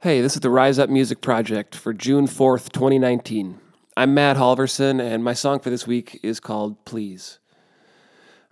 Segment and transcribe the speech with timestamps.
[0.00, 3.58] Hey, this is the Rise Up Music Project for June 4th, 2019.
[3.96, 7.38] I'm Matt Halverson, and my song for this week is called Please.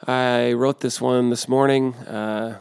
[0.06, 2.58] I wrote this one this morning, uh,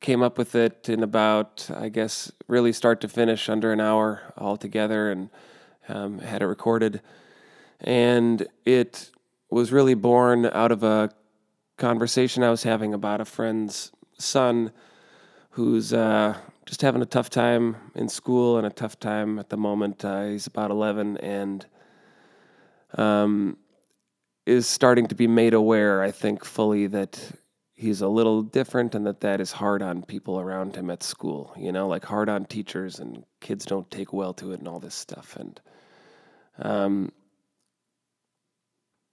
[0.00, 4.32] came up with it in about, I guess, really start to finish, under an hour
[4.36, 5.30] altogether, and
[5.88, 7.00] um, had it recorded.
[7.80, 9.10] And it
[9.50, 11.10] was really born out of a
[11.76, 14.72] conversation I was having about a friend's son
[15.58, 16.36] who's uh,
[16.66, 20.04] just having a tough time in school and a tough time at the moment.
[20.04, 21.66] Uh, he's about 11 and
[22.96, 23.56] um,
[24.46, 27.32] is starting to be made aware, I think, fully that
[27.74, 31.52] he's a little different and that that is hard on people around him at school,
[31.58, 34.78] you know, like hard on teachers and kids don't take well to it and all
[34.78, 35.34] this stuff.
[35.34, 35.60] And
[36.60, 37.10] um,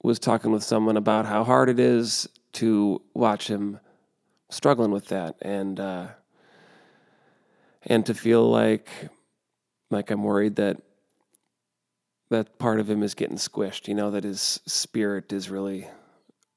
[0.03, 3.79] was talking with someone about how hard it is to watch him
[4.51, 6.05] struggling with that and uh,
[7.85, 8.89] and to feel like
[9.91, 10.81] like I'm worried that
[12.29, 13.87] that part of him is getting squished.
[13.87, 15.87] You know that his spirit is really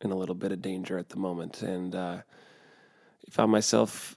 [0.00, 4.16] in a little bit of danger at the moment, and uh, I found myself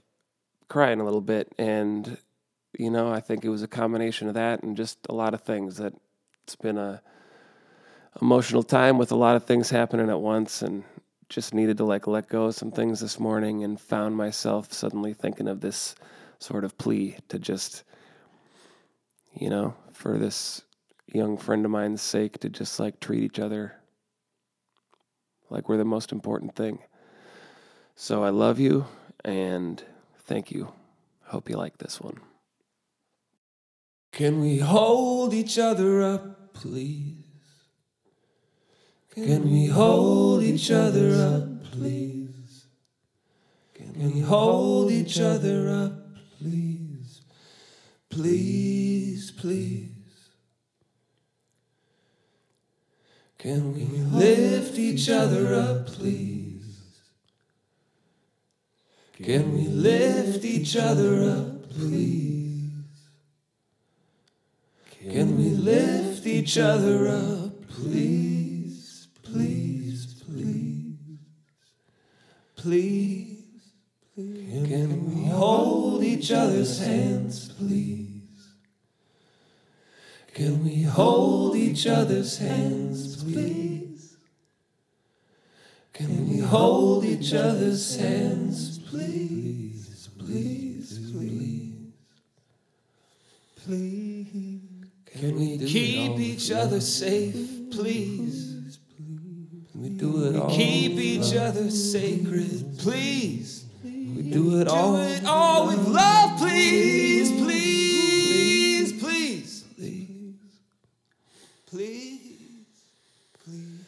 [0.70, 1.54] crying a little bit.
[1.58, 2.18] And
[2.78, 5.42] you know, I think it was a combination of that and just a lot of
[5.42, 5.94] things that
[6.44, 7.02] it's been a
[8.22, 10.84] emotional time with a lot of things happening at once and
[11.30, 15.14] just needed to like let go of some things this morning and found myself suddenly
[15.14, 15.96] thinking of this
[16.42, 17.84] sort of plea to just
[19.34, 20.64] you know for this
[21.14, 23.76] young friend of mine's sake to just like treat each other
[25.50, 26.80] like we're the most important thing
[27.96, 28.86] so i love you
[29.24, 29.84] and
[30.24, 30.72] thank you
[31.26, 32.20] hope you like this one
[34.12, 37.24] Can we hold each other up, please?
[39.16, 42.66] Can we hold each other up, please?
[43.74, 46.01] Can we hold each other up,
[46.42, 47.22] please?
[48.10, 49.90] Please, please.
[53.38, 56.64] Can we lift each other up, please?
[59.14, 62.70] Can we lift each other up, please?
[65.10, 69.08] Can we lift each other up, please?
[69.24, 70.98] Please, please.
[72.56, 73.41] Please.
[74.16, 78.50] Can we hold each other's hands, please?
[80.34, 84.18] Can we hold each other's hands, please?
[85.94, 90.10] Can we hold each other's hands, please?
[90.18, 91.94] Please, please.
[93.64, 94.62] Please.
[95.06, 98.80] Can we keep each other safe, please?
[99.76, 103.61] we do it We all keep each other sacred, please.
[103.84, 110.36] We do it all Do it all with love, please, please, please, please,
[111.68, 112.20] please,
[113.44, 113.82] please.